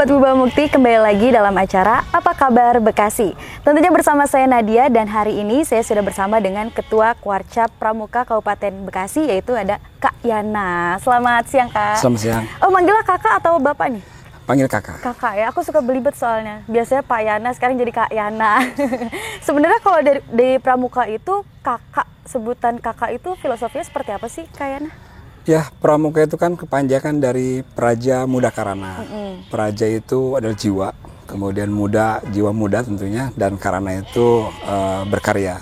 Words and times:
sahabat 0.00 0.16
Buba 0.16 0.32
Mukti, 0.32 0.64
kembali 0.64 0.96
lagi 0.96 1.28
dalam 1.28 1.52
acara 1.52 2.08
Apa 2.08 2.32
Kabar 2.32 2.80
Bekasi. 2.80 3.36
Tentunya 3.60 3.92
bersama 3.92 4.24
saya 4.24 4.48
Nadia 4.48 4.88
dan 4.88 5.04
hari 5.04 5.44
ini 5.44 5.60
saya 5.60 5.84
sudah 5.84 6.00
bersama 6.00 6.40
dengan 6.40 6.72
Ketua 6.72 7.12
Kuarcap 7.20 7.68
Pramuka 7.76 8.24
Kabupaten 8.24 8.80
Bekasi 8.88 9.28
yaitu 9.28 9.52
ada 9.52 9.76
Kak 10.00 10.16
Yana. 10.24 10.96
Selamat 11.04 11.44
siang 11.52 11.68
Kak. 11.68 12.00
Selamat 12.00 12.16
siang. 12.16 12.44
Oh 12.64 12.72
manggilnya 12.72 13.04
kakak 13.04 13.44
atau 13.44 13.60
bapak 13.60 14.00
nih? 14.00 14.04
Panggil 14.48 14.72
kakak. 14.72 15.04
Kakak 15.04 15.36
ya, 15.36 15.52
aku 15.52 15.60
suka 15.60 15.84
belibet 15.84 16.16
soalnya. 16.16 16.64
Biasanya 16.64 17.04
Pak 17.04 17.20
Yana, 17.20 17.52
sekarang 17.52 17.76
jadi 17.76 17.92
Kak 17.92 18.10
Yana. 18.16 18.72
Sebenarnya 19.44 19.84
kalau 19.84 20.00
dari, 20.00 20.24
dari 20.32 20.56
Pramuka 20.64 21.04
itu 21.12 21.44
kakak, 21.60 22.08
sebutan 22.24 22.80
kakak 22.80 23.20
itu 23.20 23.36
filosofinya 23.36 23.84
seperti 23.84 24.16
apa 24.16 24.32
sih 24.32 24.48
Kak 24.48 24.64
Yana? 24.64 25.09
Ya, 25.50 25.66
pramuka 25.82 26.22
itu 26.22 26.38
kan 26.38 26.54
kepanjangan 26.54 27.18
dari 27.18 27.66
Praja 27.66 28.22
Muda 28.22 28.54
Karana. 28.54 29.02
Praja 29.50 29.82
itu 29.82 30.38
adalah 30.38 30.54
jiwa, 30.54 30.94
kemudian 31.26 31.74
muda, 31.74 32.22
jiwa 32.30 32.54
muda 32.54 32.86
tentunya, 32.86 33.34
dan 33.34 33.58
Karana 33.58 33.98
itu 33.98 34.46
eh, 34.46 35.02
berkarya. 35.04 35.58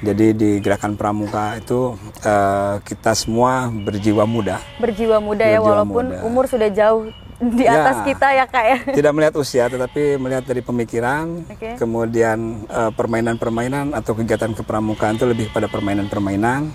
Jadi 0.00 0.32
di 0.32 0.50
gerakan 0.58 0.98
pramuka 0.98 1.54
itu 1.54 1.94
eh, 2.20 2.74
kita 2.82 3.14
semua 3.14 3.70
berjiwa 3.70 4.26
muda. 4.26 4.58
Berjiwa 4.82 5.22
muda 5.22 5.46
ya, 5.46 5.62
Berjiwa 5.62 5.68
walaupun 5.78 6.04
muda. 6.10 6.26
umur 6.26 6.44
sudah 6.50 6.66
jauh 6.68 7.06
di 7.40 7.64
Ya. 7.64 7.80
atas 7.80 8.04
kita 8.04 8.26
ya 8.34 8.44
Kak 8.44 8.64
ya. 8.66 8.78
Tidak 8.98 9.12
melihat 9.14 9.32
usia, 9.38 9.64
tetapi 9.64 10.18
melihat 10.18 10.42
dari 10.42 10.60
pemikiran, 10.60 11.46
Oke. 11.46 11.78
kemudian 11.78 12.66
eh, 12.66 12.90
permainan-permainan 12.90 13.94
atau 13.94 14.12
kegiatan 14.12 14.50
kepramukaan 14.52 15.14
itu 15.14 15.24
lebih 15.24 15.46
pada 15.48 15.70
permainan-permainan. 15.70 16.66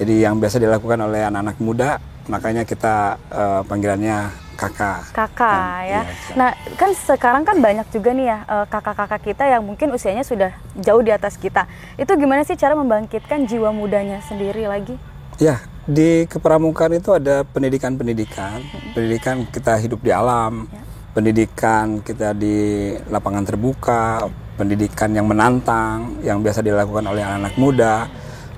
Jadi 0.00 0.24
yang 0.24 0.40
biasa 0.40 0.56
dilakukan 0.56 0.96
oleh 1.04 1.28
anak-anak 1.28 1.60
muda, 1.60 2.00
makanya 2.32 2.64
kita 2.64 3.20
eh, 3.28 3.60
panggilannya 3.68 4.32
kakak. 4.56 5.00
kakak 5.16 5.76
ya. 5.88 6.00
Iya, 6.00 6.00
Kak. 6.04 6.36
Nah 6.36 6.50
kan 6.76 6.90
sekarang 6.92 7.42
kan 7.48 7.56
banyak 7.60 7.84
juga 7.92 8.10
nih 8.16 8.26
ya 8.32 8.38
eh, 8.48 8.66
kakak-kakak 8.68 9.20
kita 9.28 9.44
yang 9.44 9.62
mungkin 9.64 9.92
usianya 9.92 10.24
sudah 10.24 10.56
jauh 10.80 11.04
di 11.04 11.12
atas 11.12 11.36
kita. 11.36 11.68
Itu 12.00 12.16
gimana 12.16 12.44
sih 12.48 12.56
cara 12.56 12.72
membangkitkan 12.72 13.44
jiwa 13.44 13.72
mudanya 13.76 14.24
sendiri 14.24 14.64
lagi? 14.64 14.96
Ya, 15.40 15.64
di 15.88 16.28
kepramukaan 16.28 16.92
itu 16.96 17.16
ada 17.16 17.44
pendidikan-pendidikan. 17.48 18.60
Pendidikan 18.92 19.48
kita 19.48 19.80
hidup 19.80 20.04
di 20.04 20.12
alam, 20.12 20.68
pendidikan 21.16 22.04
kita 22.04 22.36
di 22.36 22.92
lapangan 23.08 23.48
terbuka, 23.48 24.28
pendidikan 24.60 25.16
yang 25.16 25.24
menantang, 25.24 26.20
yang 26.20 26.44
biasa 26.44 26.60
dilakukan 26.60 27.08
oleh 27.08 27.24
anak-anak 27.24 27.54
muda. 27.56 27.94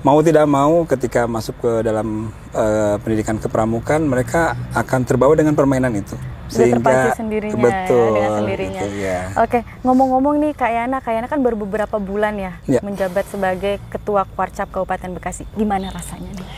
Mau 0.03 0.19
tidak 0.19 0.50
mau, 0.50 0.83
ketika 0.83 1.31
masuk 1.31 1.62
ke 1.62 1.72
dalam 1.86 2.27
eh, 2.50 2.98
pendidikan 3.06 3.39
kepramukaan, 3.39 4.03
mereka 4.03 4.58
akan 4.75 5.06
terbawa 5.06 5.39
dengan 5.39 5.55
permainan 5.55 5.95
itu. 5.95 6.19
Terpacu 6.53 7.17
sendirinya 7.17 7.55
ya, 7.55 7.62
betul, 7.64 8.08
dengan 8.12 8.33
sendirinya. 8.42 8.83
gitu, 8.83 8.86
ya. 8.98 9.20
Oke, 9.41 9.58
ngomong-ngomong 9.86 10.34
nih 10.42 10.53
Kak 10.58 10.70
Yana, 10.75 10.98
Kak 11.00 11.14
Yana 11.14 11.27
kan 11.30 11.39
baru 11.41 11.55
beberapa 11.55 11.97
bulan 12.03 12.34
ya, 12.34 12.53
Ya. 12.67 12.83
menjabat 12.83 13.30
sebagai 13.30 13.78
Ketua 13.89 14.27
Kuarcap 14.27 14.69
Kabupaten 14.75 15.17
Bekasi. 15.17 15.47
Gimana 15.55 15.95
rasanya 15.95 16.34
nih? 16.34 16.48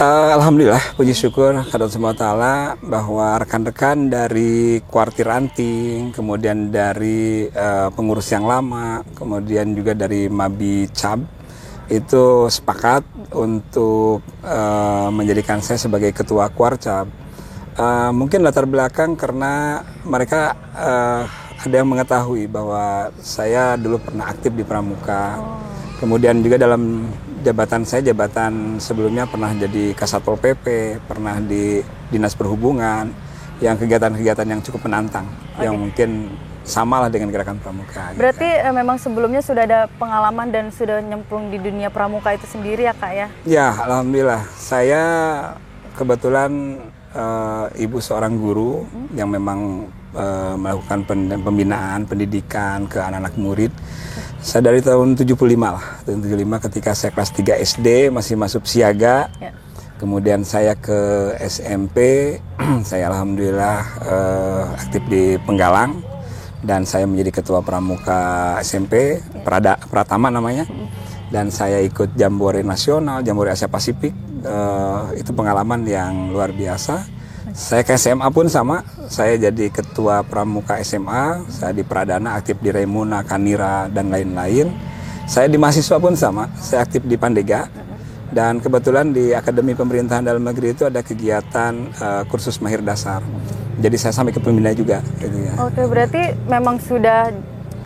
Eh, 0.00 0.30
Alhamdulillah, 0.32 0.80
puji 0.96 1.12
syukur 1.12 1.52
kepada 1.66 1.90
semua 1.90 2.14
Ta'ala 2.16 2.78
bahwa 2.80 3.36
rekan-rekan 3.42 4.08
dari 4.08 4.80
kuartir 4.86 5.26
ranting, 5.28 6.14
kemudian 6.14 6.70
dari 6.70 7.50
eh, 7.50 7.88
pengurus 7.92 8.30
yang 8.32 8.46
lama, 8.46 9.02
kemudian 9.12 9.76
juga 9.76 9.92
dari 9.92 10.30
Mabi 10.30 10.88
Cab, 10.94 11.20
itu 11.90 12.46
sepakat 12.46 13.02
untuk 13.34 14.22
eh, 14.46 15.08
menjadikan 15.10 15.58
saya 15.58 15.76
sebagai 15.76 16.14
ketua 16.14 16.46
kuarcap. 16.48 17.10
Eh, 17.74 18.10
mungkin 18.14 18.46
latar 18.46 18.64
belakang 18.70 19.18
karena 19.18 19.82
mereka 20.06 20.54
eh, 20.78 21.22
ada 21.60 21.74
yang 21.74 21.90
mengetahui 21.90 22.48
bahwa 22.48 23.10
saya 23.20 23.74
dulu 23.76 24.00
pernah 24.00 24.30
aktif 24.30 24.54
di 24.54 24.64
Pramuka. 24.64 25.36
Kemudian 26.00 26.40
juga 26.40 26.56
dalam 26.56 27.12
jabatan 27.44 27.84
saya, 27.84 28.00
jabatan 28.14 28.80
sebelumnya 28.80 29.28
pernah 29.28 29.52
jadi 29.52 29.92
Kasatpol 29.92 30.40
PP, 30.40 30.96
pernah 31.04 31.36
di 31.44 31.84
Dinas 32.08 32.32
Perhubungan, 32.32 33.12
yang 33.60 33.76
kegiatan-kegiatan 33.76 34.48
yang 34.48 34.64
cukup 34.64 34.88
menantang, 34.88 35.28
yang 35.60 35.76
mungkin 35.76 36.32
samalah 36.64 37.08
dengan 37.08 37.32
gerakan 37.32 37.56
pramuka. 37.58 38.12
gitu. 38.12 38.18
Berarti 38.20 38.48
eh, 38.48 38.74
memang 38.74 38.96
sebelumnya 39.00 39.40
sudah 39.40 39.62
ada 39.64 39.80
pengalaman 39.96 40.48
dan 40.52 40.64
sudah 40.70 41.00
nyemplung 41.00 41.48
di 41.48 41.58
dunia 41.58 41.88
pramuka 41.88 42.36
itu 42.36 42.46
sendiri 42.46 42.86
ya 42.86 42.94
Kak 42.94 43.12
ya? 43.12 43.28
Ya, 43.48 43.68
alhamdulillah. 43.84 44.44
Saya 44.54 45.02
kebetulan 45.96 46.78
eh, 47.16 47.66
ibu 47.80 47.98
seorang 47.98 48.36
guru 48.36 48.84
yang 49.16 49.32
memang 49.32 49.88
eh, 50.14 50.54
melakukan 50.56 51.04
pen- 51.08 51.40
pembinaan 51.40 52.04
pendidikan 52.04 52.84
ke 52.86 53.00
anak-anak 53.00 53.34
murid. 53.40 53.72
Saya 54.40 54.72
dari 54.72 54.80
tahun 54.80 55.20
75 55.20 55.36
lah, 55.60 55.84
tahun 56.08 56.24
75 56.24 56.64
ketika 56.72 56.90
saya 56.96 57.10
kelas 57.12 57.30
3 57.36 57.60
SD 57.60 57.88
masih 58.08 58.40
masuk 58.40 58.64
siaga. 58.64 59.28
Ya. 59.36 59.52
Kemudian 60.00 60.48
saya 60.48 60.72
ke 60.80 60.96
SMP, 61.44 61.98
saya 62.88 63.12
alhamdulillah 63.12 63.76
eh, 64.00 64.62
aktif 64.80 65.02
di 65.12 65.36
Penggalang 65.44 66.00
dan 66.60 66.84
saya 66.84 67.08
menjadi 67.08 67.40
ketua 67.40 67.64
pramuka 67.64 68.56
SMP 68.60 69.20
Prada 69.44 69.80
Pratama 69.88 70.28
namanya. 70.28 70.68
Dan 71.30 71.46
saya 71.54 71.78
ikut 71.78 72.18
Jambore 72.18 72.66
Nasional, 72.66 73.22
Jambore 73.22 73.54
Asia 73.54 73.70
Pasifik. 73.70 74.10
Eh, 74.40 75.02
itu 75.20 75.30
pengalaman 75.30 75.86
yang 75.86 76.34
luar 76.34 76.50
biasa. 76.50 77.06
Saya 77.50 77.82
ke 77.82 77.98
SMA 77.98 78.30
pun 78.30 78.46
sama, 78.46 78.86
saya 79.10 79.34
jadi 79.34 79.74
ketua 79.74 80.22
pramuka 80.22 80.78
SMA, 80.86 81.42
saya 81.50 81.74
di 81.74 81.82
Pradana 81.82 82.38
aktif 82.38 82.62
di 82.62 82.70
Remuna, 82.70 83.26
Kanira 83.26 83.90
dan 83.90 84.06
lain-lain. 84.06 84.70
Saya 85.26 85.50
di 85.50 85.58
mahasiswa 85.58 85.98
pun 85.98 86.14
sama, 86.14 86.46
saya 86.58 86.86
aktif 86.86 87.02
di 87.06 87.18
Pandega. 87.18 87.66
Dan 88.30 88.62
kebetulan 88.62 89.10
di 89.10 89.34
Akademi 89.34 89.74
Pemerintahan 89.74 90.22
Dalam 90.22 90.46
Negeri 90.46 90.70
itu 90.70 90.86
ada 90.86 91.02
kegiatan 91.02 91.72
eh, 91.90 92.22
kursus 92.30 92.62
mahir 92.62 92.78
dasar. 92.80 93.20
Jadi 93.80 93.96
saya 93.96 94.12
sampai 94.12 94.30
ke 94.30 94.38
pembina 94.38 94.70
juga 94.70 95.02
gitu 95.18 95.34
ya. 95.34 95.52
Oke, 95.58 95.82
berarti 95.84 96.36
memang 96.46 96.78
sudah 96.78 97.32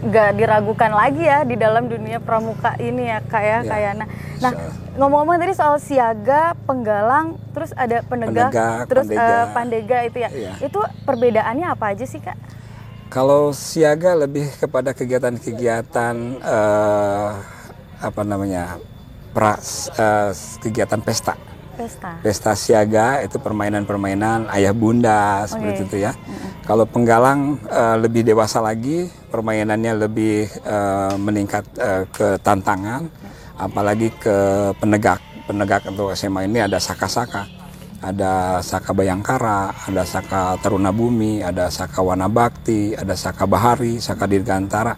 nggak 0.05 0.31
diragukan 0.37 0.93
lagi 0.93 1.25
ya 1.25 1.49
di 1.49 1.57
dalam 1.57 1.89
dunia 1.89 2.21
pramuka 2.21 2.77
ini 2.77 3.09
ya 3.09 3.25
Kak 3.25 3.41
ya, 3.41 3.49
Ya, 3.57 3.59
Kak 3.65 3.79
Yana. 3.81 4.05
Nah, 4.37 4.53
ngomong-ngomong 5.01 5.41
tadi 5.41 5.55
soal 5.57 5.81
siaga, 5.81 6.53
penggalang, 6.69 7.41
terus 7.57 7.73
ada 7.73 8.05
penegak, 8.05 8.53
Penegak, 8.53 8.85
terus 8.85 9.07
pandega. 9.09 9.33
eh, 9.33 9.45
pandega 9.57 9.99
itu 10.05 10.19
ya. 10.21 10.29
Iya. 10.29 10.53
Itu 10.61 10.81
perbedaannya 11.09 11.67
apa 11.73 11.97
aja 11.97 12.05
sih 12.05 12.21
Kak? 12.21 12.37
Kalau 13.09 13.55
siaga 13.57 14.13
lebih 14.13 14.51
kepada 14.61 14.93
kegiatan-kegiatan 14.93 16.15
eh, 16.37 17.29
apa 18.03 18.21
namanya? 18.27 18.77
Pra, 19.35 19.59
eh, 19.59 20.31
kegiatan 20.63 21.03
pesta. 21.03 21.35
Pesta. 21.75 22.23
Pesta 22.23 22.53
siaga 22.55 23.19
itu 23.27 23.43
permainan-permainan 23.43 24.47
ayah 24.55 24.71
bunda 24.71 25.43
seperti 25.51 25.83
itu 25.91 25.97
ya. 26.07 26.15
Kalau 26.63 26.87
penggalang 26.87 27.59
eh, 27.67 27.97
lebih 27.99 28.23
dewasa 28.23 28.63
lagi, 28.63 29.11
permainannya 29.29 30.07
lebih 30.07 30.47
eh, 30.47 31.15
meningkat 31.19 31.67
eh, 31.77 32.07
ke 32.15 32.39
tantangan, 32.41 33.11
apalagi 33.59 34.15
ke 34.15 34.37
penegak. 34.79 35.19
Penegak 35.45 35.85
untuk 35.91 36.15
SMA 36.17 36.49
ini 36.49 36.65
ada 36.65 36.81
saka-saka, 36.81 37.45
ada 38.01 38.65
saka 38.65 38.97
bayangkara, 38.97 39.77
ada 39.91 40.09
saka 40.09 40.57
taruna 40.57 40.89
bumi, 40.89 41.45
ada 41.45 41.69
saka 41.69 42.01
wana 42.01 42.33
bakti, 42.33 42.97
ada 42.97 43.13
saka 43.13 43.45
bahari, 43.45 44.01
saka 44.01 44.25
dirgantara. 44.25 44.97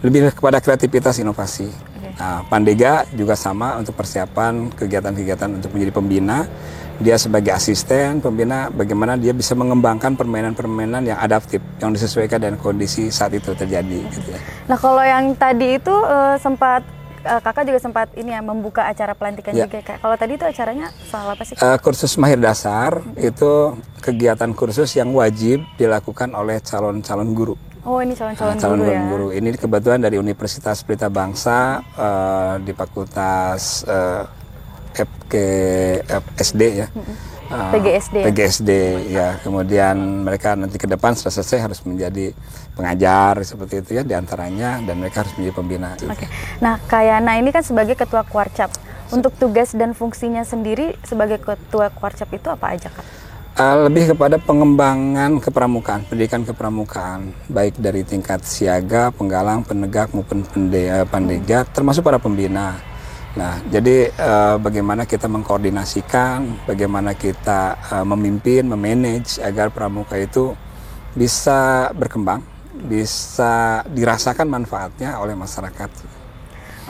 Lebih 0.00 0.30
kepada 0.30 0.62
kreativitas 0.62 1.18
inovasi. 1.18 1.89
Nah, 2.20 2.44
Pandega 2.44 3.08
juga 3.16 3.32
sama 3.32 3.80
untuk 3.80 3.96
persiapan 3.96 4.68
kegiatan-kegiatan 4.76 5.56
untuk 5.56 5.72
menjadi 5.72 5.92
pembina. 5.96 6.44
Dia 7.00 7.16
sebagai 7.16 7.48
asisten 7.56 8.20
pembina, 8.20 8.68
bagaimana 8.68 9.16
dia 9.16 9.32
bisa 9.32 9.56
mengembangkan 9.56 10.20
permainan-permainan 10.20 11.00
yang 11.08 11.16
adaptif, 11.16 11.64
yang 11.80 11.96
disesuaikan 11.96 12.36
dengan 12.36 12.60
kondisi 12.60 13.08
saat 13.08 13.32
itu 13.32 13.56
terjadi. 13.56 14.04
Gitu 14.12 14.28
ya. 14.28 14.36
Nah, 14.68 14.76
kalau 14.76 15.00
yang 15.00 15.32
tadi 15.32 15.80
itu 15.80 15.94
eh, 15.96 16.36
sempat 16.36 16.84
eh, 17.24 17.40
Kakak 17.40 17.64
juga 17.64 17.80
sempat 17.80 18.12
ini 18.20 18.36
ya 18.36 18.44
membuka 18.44 18.84
acara 18.84 19.16
pelantikan 19.16 19.56
Ya. 19.56 19.64
juga 19.64 19.80
Kak. 19.80 20.04
Kalau 20.04 20.16
tadi 20.20 20.36
itu 20.36 20.44
acaranya 20.44 20.92
soal 21.08 21.32
apa 21.32 21.40
sih? 21.40 21.56
Eh, 21.56 21.78
kursus 21.80 22.20
mahir 22.20 22.36
dasar 22.36 23.00
itu 23.16 23.80
kegiatan 24.04 24.52
kursus 24.52 24.92
yang 24.92 25.08
wajib 25.16 25.64
dilakukan 25.80 26.36
oleh 26.36 26.60
calon-calon 26.60 27.32
guru. 27.32 27.56
Oh, 27.80 27.98
ini 27.98 28.12
calon-calon 28.12 28.54
Nah, 28.54 28.60
calon 28.60 28.78
guru 28.78 28.92
ya. 28.92 29.02
guru 29.08 29.28
ini 29.32 29.48
kebetulan 29.56 30.00
dari 30.00 30.20
Universitas 30.20 30.84
Pelita 30.84 31.08
Bangsa 31.08 31.80
eh, 31.96 32.54
di 32.60 32.72
Fakultas 32.76 33.88
eh, 33.88 34.24
FK 34.92 35.34
SD 36.36 36.62
ya. 36.76 36.86
Eh, 37.50 37.70
PGSD? 37.72 38.16
PGSD 38.20 38.70
ya. 39.10 39.40
Kemudian 39.40 39.96
mereka 40.22 40.54
nanti 40.54 40.76
ke 40.76 40.84
depan 40.84 41.16
setelah 41.16 41.40
selesai 41.40 41.58
harus 41.66 41.80
menjadi 41.82 42.36
pengajar 42.76 43.40
seperti 43.42 43.80
itu 43.82 43.90
ya 43.96 44.02
di 44.04 44.14
antaranya 44.14 44.78
dan 44.84 45.00
mereka 45.00 45.24
harus 45.24 45.32
menjadi 45.34 45.54
pembina. 45.56 45.96
Oke. 45.96 46.28
Nah, 46.60 46.78
Kayana 46.84 47.40
ini 47.40 47.50
kan 47.50 47.64
sebagai 47.64 47.96
ketua 47.96 48.22
Kuarcap. 48.22 48.70
Untuk 49.10 49.34
tugas 49.34 49.74
dan 49.74 49.90
fungsinya 49.90 50.46
sendiri 50.46 50.94
sebagai 51.02 51.42
ketua 51.42 51.90
Kuarcap 51.90 52.30
itu 52.30 52.46
apa 52.46 52.78
aja, 52.78 52.86
Kak? 52.94 53.02
Uh, 53.60 53.92
lebih 53.92 54.16
kepada 54.16 54.40
pengembangan 54.40 55.36
kepramukaan, 55.36 56.00
pendidikan 56.08 56.48
kepramukaan, 56.48 57.28
baik 57.44 57.76
dari 57.76 58.00
tingkat 58.08 58.40
siaga, 58.40 59.12
penggalang, 59.12 59.60
penegak 59.60 60.08
maupun 60.16 60.48
pende, 60.48 60.88
pandega, 61.12 61.68
termasuk 61.68 62.00
para 62.00 62.16
pembina. 62.16 62.80
Nah, 63.36 63.60
jadi 63.68 64.16
uh, 64.16 64.56
bagaimana 64.56 65.04
kita 65.04 65.28
mengkoordinasikan, 65.28 66.64
bagaimana 66.64 67.12
kita 67.12 67.76
uh, 67.92 68.06
memimpin, 68.08 68.64
memanage 68.64 69.36
agar 69.44 69.68
pramuka 69.68 70.16
itu 70.16 70.56
bisa 71.12 71.92
berkembang, 71.92 72.40
bisa 72.88 73.84
dirasakan 73.92 74.48
manfaatnya 74.48 75.20
oleh 75.20 75.36
masyarakat. 75.36 76.09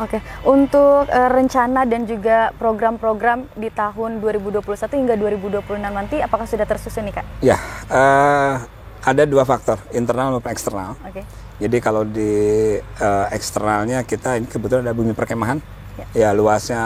Oke, 0.01 0.17
untuk 0.49 1.05
uh, 1.13 1.29
rencana 1.29 1.85
dan 1.85 2.09
juga 2.09 2.57
program-program 2.57 3.53
di 3.53 3.69
tahun 3.69 4.25
2021 4.25 4.65
hingga 4.97 5.15
2026 5.21 5.77
nanti, 5.77 6.17
apakah 6.25 6.49
sudah 6.49 6.65
tersusun 6.65 7.05
nih 7.05 7.21
kak? 7.21 7.27
Ya, 7.45 7.61
uh, 7.93 8.65
ada 9.05 9.29
dua 9.29 9.45
faktor, 9.45 9.77
internal 9.93 10.33
maupun 10.33 10.49
eksternal. 10.49 10.97
Oke. 11.05 11.21
Jadi 11.61 11.77
kalau 11.85 12.09
di 12.09 12.33
uh, 12.81 13.27
eksternalnya 13.29 14.01
kita 14.09 14.41
ini 14.41 14.49
kebetulan 14.49 14.89
ada 14.89 14.97
bumi 14.97 15.13
perkemahan, 15.13 15.61
ya, 16.01 16.07
ya 16.17 16.29
luasnya 16.33 16.81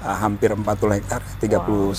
uh, 0.00 0.16
hampir 0.16 0.56
40 0.56 0.64
hektar, 1.04 1.20
39 1.44 1.52
wow. 1.52 1.92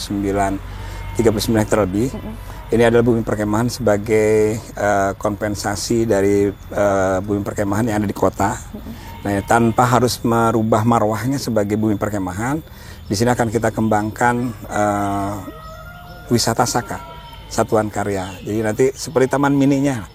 39 1.14 1.62
hektar 1.62 1.86
lebih. 1.86 2.10
Mm 2.10 2.22
-hmm. 2.26 2.36
Ini 2.70 2.84
adalah 2.90 3.06
bumi 3.06 3.22
perkemahan 3.22 3.70
sebagai 3.70 4.58
uh, 4.78 5.14
kompensasi 5.14 6.10
dari 6.10 6.50
uh, 6.50 7.18
bumi 7.22 7.46
perkemahan 7.46 7.86
yang 7.86 8.02
ada 8.02 8.10
di 8.10 8.18
kota. 8.18 8.58
Mm 8.74 8.82
-hmm 8.82 9.09
Nah, 9.20 9.32
ya, 9.36 9.42
tanpa 9.44 9.84
harus 9.84 10.20
merubah 10.24 10.88
marwahnya 10.88 11.36
sebagai 11.36 11.76
bumi 11.76 12.00
perkemahan, 12.00 12.64
di 13.10 13.16
sini 13.20 13.36
akan 13.36 13.52
kita 13.52 13.68
kembangkan 13.74 14.36
uh, 14.72 15.44
wisata 16.32 16.64
Saka, 16.64 17.04
satuan 17.52 17.92
karya. 17.92 18.32
Jadi 18.46 18.60
nanti 18.64 18.86
seperti 18.96 19.36
taman 19.36 19.58
mininya. 19.58 20.08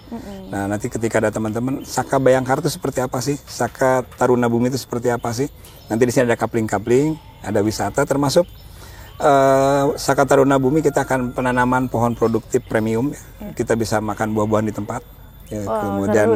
Nah, 0.45 0.65
nanti 0.69 0.87
ketika 0.89 1.19
ada 1.21 1.29
teman-teman, 1.29 1.85
Saka 1.85 2.17
Bayangkara 2.17 2.65
itu 2.65 2.71
seperti 2.71 3.01
apa 3.01 3.21
sih? 3.21 3.35
Saka 3.45 4.01
Taruna 4.05 4.49
Bumi 4.49 4.71
itu 4.71 4.79
seperti 4.79 5.11
apa 5.13 5.33
sih? 5.35 5.49
Nanti 5.85 6.05
di 6.05 6.11
sini 6.13 6.25
ada 6.25 6.37
kapling-kapling, 6.39 7.13
ada 7.45 7.61
wisata 7.61 8.05
termasuk 8.09 8.47
uh, 9.19 9.93
Saka 9.99 10.23
Taruna 10.25 10.57
Bumi 10.57 10.81
kita 10.81 11.05
akan 11.05 11.35
penanaman 11.35 11.91
pohon 11.91 12.17
produktif 12.17 12.63
premium. 12.65 13.11
Yeah. 13.11 13.53
Kita 13.53 13.77
bisa 13.77 14.01
makan 14.01 14.33
buah-buahan 14.33 14.69
di 14.69 14.73
tempat 14.73 15.01
Ya, 15.45 15.61
wow, 15.61 15.77
kemudian 15.77 16.27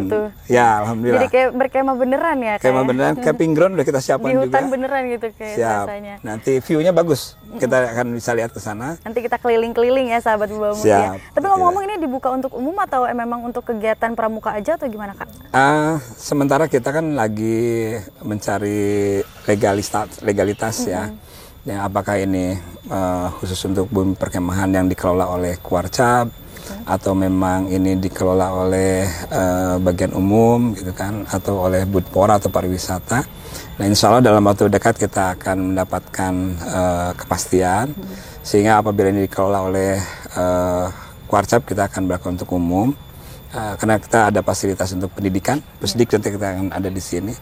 ya 0.45 0.67
alhamdulillah. 0.85 1.25
Jadi 1.25 1.33
kayak 1.33 1.49
berkemah 1.57 1.95
beneran 1.97 2.37
ya 2.45 2.53
kayak. 2.61 2.69
Kemah 2.69 2.85
beneran, 2.85 3.13
camping 3.17 3.51
ground 3.57 3.73
udah 3.73 3.85
kita 3.89 3.99
siapkan 4.05 4.29
juga. 4.29 4.37
Di 4.37 4.41
hutan 4.45 4.63
juga. 4.69 4.73
beneran 4.77 5.01
gitu 5.09 5.27
kayak 5.33 5.57
Siap. 5.57 5.85
rasanya. 5.89 6.15
Nanti 6.21 6.51
view-nya 6.61 6.91
bagus. 6.93 7.33
Kita 7.57 7.75
akan 7.97 8.07
bisa 8.13 8.31
lihat 8.37 8.53
ke 8.53 8.61
sana. 8.61 9.01
Nanti 9.01 9.19
kita 9.25 9.41
keliling-keliling 9.41 10.13
ya 10.13 10.21
sahabat 10.21 10.53
Bawa 10.53 10.77
ya. 10.85 11.17
Tapi 11.33 11.45
ngomong-ngomong 11.45 11.83
ini 11.89 11.95
dibuka 11.97 12.29
untuk 12.29 12.53
umum 12.53 12.77
atau 12.85 13.09
memang 13.09 13.49
untuk 13.49 13.65
kegiatan 13.65 14.13
pramuka 14.13 14.53
aja 14.53 14.77
atau 14.77 14.85
gimana 14.85 15.17
Kak? 15.17 15.27
Uh, 15.49 15.97
sementara 16.13 16.69
kita 16.69 16.93
kan 16.93 17.17
lagi 17.17 17.97
mencari 18.21 19.25
legalitas 19.49 20.21
legalitas 20.21 20.75
mm 20.77 20.85
-hmm. 20.85 20.93
ya. 20.93 21.03
Ya 21.67 21.77
apakah 21.85 22.21
ini 22.21 22.55
uh, 22.93 23.33
khusus 23.41 23.57
untuk 23.65 23.89
bumi 23.89 24.13
perkemahan 24.13 24.69
yang 24.69 24.85
dikelola 24.85 25.27
oleh 25.33 25.57
Kuarcap 25.59 26.29
atau 26.85 27.13
memang 27.13 27.69
ini 27.69 27.97
dikelola 27.97 28.47
oleh 28.53 29.05
uh, 29.29 29.75
bagian 29.81 30.13
umum 30.13 30.73
gitu 30.73 30.93
kan 30.95 31.25
atau 31.29 31.69
oleh 31.69 31.85
Budpora 31.85 32.37
atau 32.41 32.49
pariwisata. 32.49 33.25
Nah, 33.79 33.85
insya 33.87 34.11
Allah 34.11 34.25
dalam 34.29 34.43
waktu 34.45 34.69
dekat 34.69 34.99
kita 34.99 35.39
akan 35.39 35.73
mendapatkan 35.73 36.33
uh, 36.67 37.11
kepastian 37.15 37.93
hmm. 37.95 38.43
sehingga 38.43 38.83
apabila 38.83 39.09
ini 39.09 39.25
dikelola 39.25 39.59
oleh 39.65 39.97
uh, 40.37 40.87
Kuarcap 41.29 41.61
kita 41.61 41.85
akan 41.85 42.09
berlaku 42.09 42.33
untuk 42.33 42.49
umum 42.57 42.89
uh, 43.53 43.73
karena 43.77 44.01
kita 44.01 44.33
ada 44.33 44.41
fasilitas 44.41 44.89
untuk 44.97 45.13
pendidikan, 45.13 45.61
pusdik 45.77 46.09
nanti 46.09 46.33
kita 46.33 46.45
akan 46.57 46.73
ada 46.73 46.89
di 46.89 47.01
sini 47.01 47.33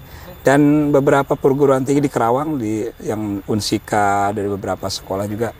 dan 0.47 0.93
beberapa 0.95 1.35
perguruan 1.35 1.83
tinggi 1.83 2.07
di 2.07 2.07
Kerawang 2.07 2.55
di 2.55 2.87
yang 3.03 3.43
Unsika 3.51 4.31
dari 4.31 4.47
beberapa 4.47 4.87
sekolah 4.87 5.27
juga 5.27 5.51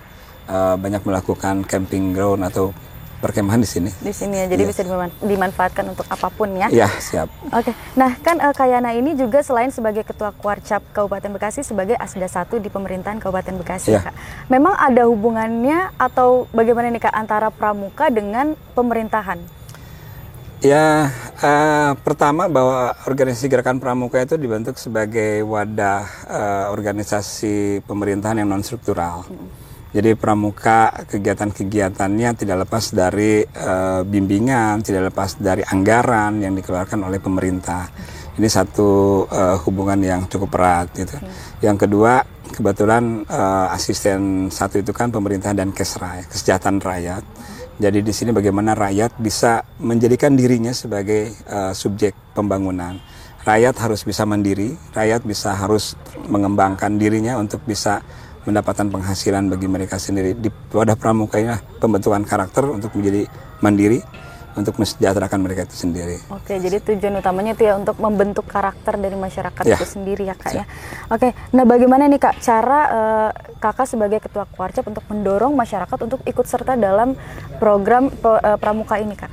uh, 0.47 0.79
banyak 0.79 1.03
melakukan 1.03 1.67
camping 1.67 2.15
ground 2.15 2.47
atau 2.47 2.71
perkemahan 3.17 3.57
di 3.57 3.69
sini. 3.69 3.89
Di 4.01 4.13
sini 4.13 4.37
ya, 4.37 4.45
jadi 4.45 4.63
ya. 4.63 4.69
bisa 4.69 4.81
dimanfaatkan 5.25 5.85
untuk 5.89 6.05
apa 6.05 6.27
pun 6.29 6.53
ya. 6.53 6.69
Iya, 6.69 6.87
siap. 7.01 7.27
Oke, 7.49 7.73
nah 7.97 8.13
kan 8.21 8.37
uh, 8.37 8.53
Kayana 8.53 8.93
ini 8.93 9.17
juga 9.17 9.41
selain 9.41 9.73
sebagai 9.73 10.05
Ketua 10.05 10.29
Kuarcap 10.33 10.85
Kabupaten 10.93 11.33
Bekasi, 11.33 11.65
sebagai 11.65 11.97
Asda 11.97 12.29
satu 12.29 12.61
di 12.61 12.69
pemerintahan 12.69 13.17
Kabupaten 13.17 13.57
Bekasi, 13.57 13.97
ya. 13.97 14.05
Kak. 14.05 14.15
Memang 14.53 14.77
ada 14.77 15.09
hubungannya 15.09 15.93
atau 15.97 16.45
bagaimana 16.53 16.93
nih 16.93 17.09
Kak 17.09 17.15
antara 17.15 17.49
Pramuka 17.49 18.13
dengan 18.13 18.53
pemerintahan? 18.77 19.41
Ya, 20.57 21.13
uh, 21.37 21.93
pertama 22.01 22.49
bahwa 22.49 22.97
organisasi 23.05 23.45
Gerakan 23.45 23.77
Pramuka 23.77 24.17
itu 24.17 24.41
dibentuk 24.41 24.73
sebagai 24.81 25.45
wadah 25.45 26.01
uh, 26.25 26.65
organisasi 26.73 27.85
pemerintahan 27.85 28.41
yang 28.41 28.49
non 28.49 28.65
struktural. 28.65 29.25
Hmm 29.29 29.66
jadi 29.95 30.19
pramuka 30.19 30.91
kegiatan-kegiatannya 31.07 32.29
tidak 32.35 32.67
lepas 32.67 32.91
dari 32.91 33.39
uh, 33.43 34.03
bimbingan, 34.03 34.83
tidak 34.83 35.15
lepas 35.15 35.39
dari 35.39 35.63
anggaran 35.63 36.43
yang 36.43 36.51
dikeluarkan 36.59 37.07
oleh 37.07 37.23
pemerintah. 37.23 37.87
Ini 38.37 38.45
satu 38.51 39.23
uh, 39.25 39.57
hubungan 39.63 39.97
yang 40.03 40.21
cukup 40.27 40.59
erat 40.59 40.91
gitu. 40.93 41.17
Yang 41.63 41.87
kedua, 41.87 42.21
kebetulan 42.51 43.25
uh, 43.31 43.71
asisten 43.73 44.51
satu 44.51 44.83
itu 44.83 44.91
kan 44.91 45.09
pemerintah 45.09 45.55
dan 45.55 45.71
kesra, 45.71 46.21
kesejahteraan 46.27 46.83
rakyat. 46.83 47.23
Jadi 47.77 48.01
di 48.03 48.13
sini 48.13 48.35
bagaimana 48.35 48.75
rakyat 48.75 49.21
bisa 49.21 49.63
menjadikan 49.79 50.35
dirinya 50.35 50.75
sebagai 50.75 51.31
uh, 51.47 51.71
subjek 51.71 52.13
pembangunan. 52.35 52.99
Rakyat 53.47 53.79
harus 53.79 54.03
bisa 54.03 54.27
mandiri, 54.27 54.75
rakyat 54.91 55.23
bisa 55.23 55.55
harus 55.55 55.95
mengembangkan 56.27 56.99
dirinya 56.99 57.39
untuk 57.39 57.63
bisa 57.63 58.03
mendapatkan 58.47 58.87
penghasilan 58.87 59.51
bagi 59.51 59.67
mereka 59.67 59.99
sendiri 59.99 60.31
di 60.31 60.47
wadah 60.71 60.95
pramuka 60.95 61.35
ini 61.35 61.51
pembentukan 61.83 62.23
karakter 62.23 62.63
untuk 62.71 62.95
menjadi 62.95 63.27
mandiri 63.59 63.99
untuk 64.57 64.81
mensejahterakan 64.81 65.39
mereka 65.45 65.69
itu 65.69 65.85
sendiri. 65.85 66.17
Oke, 66.33 66.57
jadi 66.57 66.81
tujuan 66.81 67.21
utamanya 67.21 67.53
itu 67.53 67.69
ya 67.69 67.77
untuk 67.77 68.01
membentuk 68.01 68.49
karakter 68.49 68.97
dari 68.97 69.13
masyarakat 69.13 69.63
ya. 69.63 69.77
itu 69.77 69.85
sendiri 69.85 70.25
ya 70.25 70.33
kak 70.33 70.51
ya. 70.57 70.65
Oke, 71.13 71.37
nah 71.53 71.61
bagaimana 71.61 72.09
nih 72.09 72.17
kak 72.17 72.41
cara 72.41 72.79
uh, 72.89 73.29
kakak 73.61 73.85
sebagai 73.85 74.17
ketua 74.17 74.49
kuarcap 74.49 74.89
untuk 74.89 75.05
mendorong 75.13 75.53
masyarakat 75.53 75.97
untuk 76.01 76.25
ikut 76.25 76.45
serta 76.49 76.73
dalam 76.73 77.13
program 77.61 78.09
uh, 78.25 78.57
pramuka 78.57 78.97
ini 78.97 79.13
kak? 79.13 79.29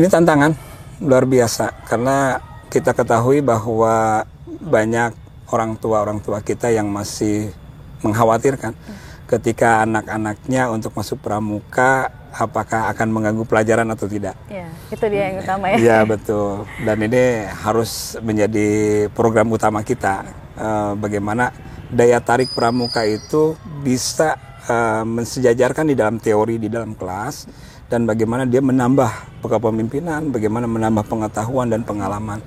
Ini 0.00 0.08
tantangan 0.08 0.56
luar 1.04 1.28
biasa 1.28 1.84
karena 1.84 2.40
kita 2.72 2.96
ketahui 2.96 3.44
bahwa 3.44 4.24
banyak 4.48 5.12
orang 5.52 5.76
tua 5.76 6.00
orang 6.00 6.24
tua 6.24 6.40
kita 6.40 6.72
yang 6.72 6.88
masih 6.88 7.52
mengkhawatirkan 8.04 8.74
ketika 9.28 9.84
anak-anaknya 9.84 10.72
untuk 10.72 10.96
masuk 10.96 11.20
pramuka 11.20 12.08
apakah 12.32 12.88
akan 12.92 13.08
mengganggu 13.12 13.44
pelajaran 13.44 13.88
atau 13.92 14.08
tidak. 14.08 14.36
Ya, 14.48 14.68
itu 14.88 15.04
dia 15.08 15.22
yang 15.32 15.36
utama 15.44 15.64
ya. 15.72 15.76
Iya 15.76 15.98
betul. 16.08 16.64
Dan 16.80 16.96
ini 17.04 17.44
harus 17.44 18.16
menjadi 18.24 18.68
program 19.12 19.52
utama 19.52 19.84
kita. 19.84 20.24
Uh, 20.58 20.92
bagaimana 20.98 21.52
daya 21.92 22.18
tarik 22.24 22.50
pramuka 22.56 23.04
itu 23.04 23.54
bisa 23.84 24.40
uh, 24.66 25.04
mensejajarkan 25.04 25.92
di 25.92 25.94
dalam 25.94 26.16
teori 26.18 26.56
di 26.58 26.68
dalam 26.72 26.96
kelas 26.96 27.46
dan 27.88 28.04
bagaimana 28.04 28.44
dia 28.44 28.60
menambah 28.60 29.40
kepemimpinan, 29.44 30.28
bagaimana 30.28 30.68
menambah 30.68 31.04
pengetahuan 31.08 31.72
dan 31.72 31.84
pengalaman. 31.84 32.40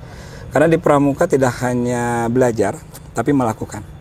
Karena 0.54 0.68
di 0.68 0.78
pramuka 0.78 1.26
tidak 1.26 1.64
hanya 1.64 2.28
belajar, 2.28 2.78
tapi 3.16 3.32
melakukan. 3.32 4.01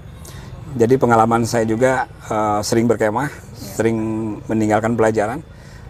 Jadi 0.71 0.95
pengalaman 1.03 1.43
saya 1.43 1.67
juga 1.67 2.07
uh, 2.31 2.62
sering 2.62 2.87
berkemah, 2.87 3.27
yeah. 3.27 3.75
sering 3.75 3.97
meninggalkan 4.47 4.95
pelajaran. 4.95 5.43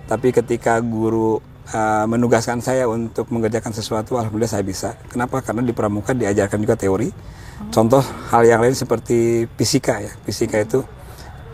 Tapi 0.08 0.32
ketika 0.32 0.80
guru 0.80 1.36
uh, 1.70 2.06
menugaskan 2.08 2.64
saya 2.64 2.88
untuk 2.88 3.28
mengerjakan 3.28 3.76
sesuatu, 3.76 4.16
alhamdulillah 4.16 4.48
saya 4.48 4.64
bisa. 4.64 4.96
Kenapa? 5.12 5.44
Karena 5.44 5.60
di 5.60 5.76
pramuka 5.76 6.16
diajarkan 6.16 6.58
juga 6.64 6.80
teori. 6.80 7.12
Oh. 7.12 7.68
Contoh 7.68 8.00
hal 8.32 8.42
yang 8.48 8.64
lain 8.64 8.72
seperti 8.72 9.44
fisika 9.52 10.00
ya. 10.00 10.12
Fisika 10.24 10.56
itu 10.56 10.80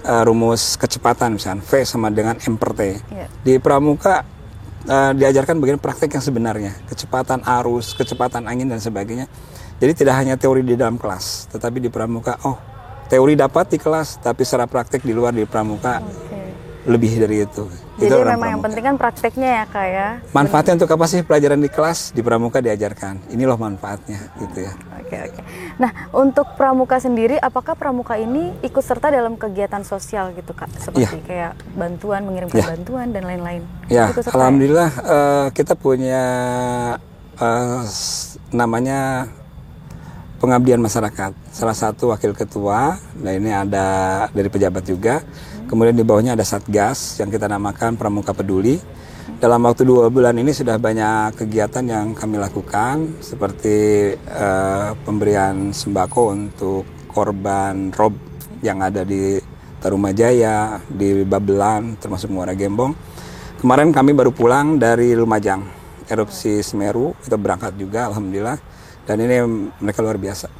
uh, 0.06 0.22
rumus 0.22 0.78
kecepatan 0.78 1.34
misalnya 1.34 1.66
V 1.66 1.82
sama 1.82 2.14
dengan 2.14 2.38
m 2.38 2.54
per 2.54 2.78
t. 2.78 2.80
Yeah. 3.10 3.28
Di 3.42 3.54
pramuka 3.58 4.22
uh, 4.86 5.12
diajarkan 5.18 5.58
bagian 5.58 5.82
praktek 5.82 6.14
yang 6.14 6.22
sebenarnya, 6.22 6.72
kecepatan 6.86 7.42
arus, 7.42 7.90
kecepatan 7.98 8.46
angin 8.46 8.70
dan 8.70 8.78
sebagainya. 8.78 9.26
Jadi 9.82 9.92
tidak 9.92 10.14
hanya 10.14 10.38
teori 10.38 10.62
di 10.62 10.78
dalam 10.78 10.96
kelas, 10.96 11.52
tetapi 11.52 11.82
di 11.82 11.92
pramuka, 11.92 12.40
oh 12.48 12.75
teori 13.06 13.34
dapat 13.34 13.66
di 13.68 13.78
kelas 13.78 14.18
tapi 14.18 14.42
secara 14.42 14.66
praktik 14.66 15.00
di 15.00 15.10
luar 15.10 15.30
di 15.30 15.44
pramuka 15.44 16.00
okay. 16.00 16.50
lebih 16.84 17.18
dari 17.18 17.42
itu. 17.42 17.64
Jadi 17.96 18.12
itu 18.12 18.16
memang 18.20 18.28
yang 18.28 18.38
pramuka. 18.60 18.64
penting 18.68 18.84
kan 18.84 18.96
prakteknya 19.00 19.48
ya 19.48 19.64
kak 19.64 19.86
ya. 19.88 20.08
Manfaatnya 20.30 20.72
untuk 20.76 20.90
apa 20.90 21.06
sih 21.06 21.24
pelajaran 21.24 21.56
di 21.56 21.66
kelas 21.66 22.12
di 22.12 22.20
pramuka 22.20 22.60
diajarkan? 22.60 23.32
Ini 23.32 23.42
loh 23.42 23.56
manfaatnya 23.56 24.20
gitu 24.36 24.68
ya. 24.68 24.72
Oke 25.00 25.16
oke. 25.16 25.40
Nah 25.80 25.90
untuk 26.12 26.44
pramuka 26.54 27.00
sendiri, 27.00 27.40
apakah 27.40 27.72
pramuka 27.72 28.14
ini 28.14 28.52
ikut 28.60 28.84
serta 28.84 29.08
dalam 29.08 29.34
kegiatan 29.34 29.80
sosial 29.80 30.36
gitu 30.36 30.52
kak? 30.52 30.68
Seperti 30.76 31.24
kayak 31.24 31.56
bantuan, 31.72 32.26
mengirimkan 32.28 32.58
Iya. 32.60 32.68
bantuan 32.68 33.06
dan 33.10 33.22
lain-lain. 33.24 33.62
Ya, 33.88 34.12
Ikut 34.12 34.28
serta 34.28 34.36
alhamdulillah 34.36 34.90
eh, 34.92 35.46
kita 35.54 35.72
punya 35.72 36.22
eh, 37.34 37.80
s- 37.82 38.36
namanya 38.50 39.24
pengabdian 40.36 40.80
masyarakat. 40.80 41.32
Salah 41.52 41.76
satu 41.76 42.12
wakil 42.12 42.36
ketua, 42.36 43.00
nah 43.20 43.32
ini 43.32 43.50
ada 43.52 43.86
dari 44.30 44.48
pejabat 44.48 44.84
juga. 44.84 45.24
Kemudian 45.66 45.96
di 45.98 46.06
bawahnya 46.06 46.38
ada 46.38 46.46
satgas 46.46 47.18
yang 47.18 47.32
kita 47.32 47.50
namakan 47.50 47.98
Pramuka 47.98 48.30
Peduli. 48.30 48.78
Dalam 49.36 49.60
waktu 49.66 49.82
dua 49.82 50.06
bulan 50.08 50.38
ini 50.38 50.54
sudah 50.54 50.78
banyak 50.78 51.34
kegiatan 51.34 51.84
yang 51.84 52.06
kami 52.14 52.38
lakukan, 52.38 53.18
seperti 53.18 53.76
eh, 54.16 54.90
pemberian 55.02 55.74
sembako 55.74 56.22
untuk 56.32 56.84
korban 57.10 57.90
rob 57.92 58.14
yang 58.62 58.80
ada 58.80 59.02
di 59.02 59.36
Tarumajaya, 59.82 60.80
di 60.88 61.26
Babelan, 61.26 62.00
termasuk 62.00 62.32
Muara 62.32 62.56
Gembong. 62.56 62.96
Kemarin 63.60 63.92
kami 63.92 64.12
baru 64.12 64.30
pulang 64.32 64.78
dari 64.80 65.12
Lumajang, 65.12 65.64
erupsi 66.06 66.62
Semeru, 66.62 67.12
kita 67.20 67.36
berangkat 67.36 67.76
juga, 67.76 68.08
alhamdulillah. 68.08 68.56
Dan 69.06 69.22
ini 69.22 69.38
mereka 69.78 70.02
luar 70.02 70.18
biasa, 70.18 70.50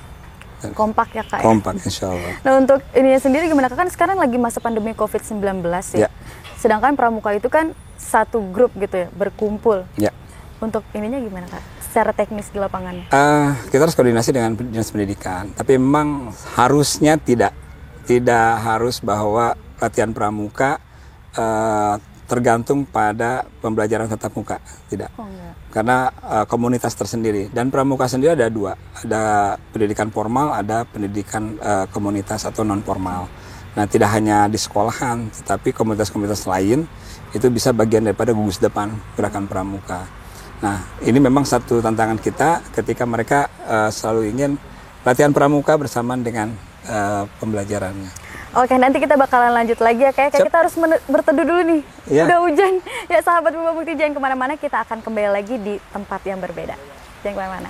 ya. 0.63 0.71
Kompak 0.71 1.11
ya 1.13 1.27
kak 1.27 1.43
ya? 1.43 1.45
kompak, 1.45 1.75
insya 1.83 2.15
Allah. 2.15 2.35
Nah 2.47 2.53
untuk 2.63 2.79
ininya 2.95 3.19
sendiri 3.19 3.51
gimana 3.51 3.67
kak? 3.67 3.77
Kan 3.77 3.91
sekarang 3.91 4.23
lagi 4.23 4.39
masa 4.39 4.63
pandemi 4.63 4.95
COVID-19 4.95 5.67
ya. 5.99 6.07
Ya. 6.07 6.09
Sedangkan 6.55 6.95
pramuka 6.95 7.35
itu 7.35 7.51
kan 7.51 7.75
satu 7.99 8.39
grup 8.55 8.71
gitu 8.79 9.07
ya, 9.07 9.09
berkumpul. 9.13 9.83
Ya, 9.99 10.15
Untuk 10.63 10.87
ininya 10.95 11.19
gimana 11.19 11.51
kak? 11.51 11.61
Secara 11.83 12.15
teknis 12.15 12.49
di 12.55 12.63
lapangan. 12.63 13.11
Eh, 13.11 13.49
kita 13.69 13.83
harus 13.83 13.99
koordinasi 13.99 14.31
dengan 14.31 14.55
dinas 14.55 14.95
pendidikan. 14.95 15.51
Tapi 15.53 15.77
memang 15.77 16.31
harusnya 16.55 17.19
tidak, 17.19 17.51
tidak 18.07 18.63
harus 18.63 19.03
bahwa 19.03 19.59
latihan 19.83 20.15
pramuka 20.15 20.79
eh, 21.35 21.95
tergantung 22.27 22.83
pada 22.85 23.47
pembelajaran 23.63 24.11
tatap 24.11 24.35
muka, 24.35 24.59
tidak. 24.91 25.11
Oh 25.17 25.25
enggak. 25.25 25.55
karena 25.71 26.09
uh, 26.25 26.45
komunitas 26.49 26.97
tersendiri. 26.97 27.53
Dan 27.53 27.69
pramuka 27.69 28.09
sendiri 28.09 28.33
ada 28.33 28.49
dua. 28.49 28.75
Ada 29.05 29.55
pendidikan 29.77 30.09
formal 30.09 30.57
ada 30.57 30.89
pendidikan 30.89 31.61
uh, 31.61 31.85
komunitas 31.93 32.49
atau 32.49 32.65
non 32.65 32.81
formal 32.81 33.29
nah 33.77 33.85
tidak 33.85 34.09
hanya 34.17 34.49
di 34.49 34.57
sekolahan 34.57 35.29
tetapi 35.29 35.77
komunitas-komunitas 35.77 36.49
lain 36.49 36.89
itu 37.37 37.47
bisa 37.53 37.77
bagian 37.77 38.09
daripada 38.09 38.33
gugus 38.33 38.57
depan 38.57 38.89
gerakan 39.13 39.45
pramuka. 39.45 40.09
Nah 40.65 40.81
ini 41.05 41.21
memang 41.21 41.45
satu 41.45 41.85
tantangan 41.85 42.17
kita 42.17 42.65
ketika 42.73 43.05
mereka 43.05 43.53
uh, 43.69 43.93
selalu 43.93 44.33
ingin 44.33 44.57
latihan 45.05 45.29
pramuka 45.29 45.77
bersamaan 45.77 46.25
dengan 46.25 46.57
uh, 46.89 47.29
pembelajarannya 47.37 48.26
Oke, 48.57 48.73
nanti 48.81 48.97
kita 49.05 49.21
bakalan 49.21 49.53
lanjut 49.53 49.77
lagi 49.85 50.01
ya 50.01 50.17
kayak 50.17 50.33
kita 50.33 50.57
harus 50.65 50.73
berteduh 51.05 51.45
dulu 51.45 51.61
nih. 51.61 51.81
Iya. 52.09 52.25
Udah 52.25 52.39
hujan. 52.41 52.81
Ya 53.05 53.21
sahabat 53.21 53.53
Bumbu 53.53 53.77
Bukti 53.77 53.93
jangan 53.93 54.17
ke 54.17 54.21
mana-mana, 54.25 54.53
kita 54.57 54.81
akan 54.81 55.05
kembali 55.05 55.29
lagi 55.29 55.61
di 55.61 55.77
tempat 55.93 56.25
yang 56.25 56.41
berbeda. 56.41 56.73
Jangan 57.21 57.37
ke 57.37 57.41
mana-mana. 57.45 57.69